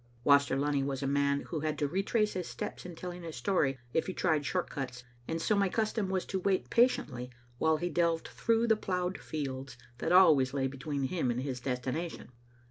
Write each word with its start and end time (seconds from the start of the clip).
Waster 0.23 0.57
Lunny 0.57 0.81
was 0.81 1.03
a 1.03 1.07
man 1.07 1.41
who 1.41 1.59
had 1.59 1.77
to 1.77 1.87
retrace 1.87 2.33
his 2.33 2.47
steps 2.47 2.87
in 2.87 2.95
telling 2.95 3.23
a 3.23 3.31
story 3.31 3.77
if 3.93 4.07
he 4.07 4.15
tried 4.15 4.47
short 4.47 4.67
cuts, 4.67 5.03
and 5.27 5.39
so 5.39 5.55
my 5.55 5.69
cus 5.69 5.93
tom 5.93 6.09
was 6.09 6.25
to 6.25 6.39
wait 6.39 6.71
patiently 6.71 7.29
while 7.59 7.77
he 7.77 7.87
delved 7.87 8.27
through 8.27 8.65
the 8.65 8.75
ploughed 8.75 9.19
fields 9.19 9.77
that 9.99 10.11
always 10.11 10.55
lay 10.55 10.65
between 10.65 11.03
him 11.03 11.29
and 11.29 11.41
his 11.41 11.59
destination. 11.59 12.31